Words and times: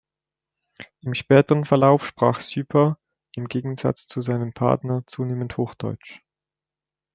Im 1.01 1.13
späteren 1.13 1.63
Verlauf 1.63 2.07
sprach 2.07 2.39
Süper, 2.39 2.97
im 3.35 3.47
Gegensatz 3.47 4.07
zu 4.07 4.23
seinem 4.23 4.51
Partner, 4.51 5.03
zunehmend 5.05 5.57
Hochdeutsch. 5.57 6.23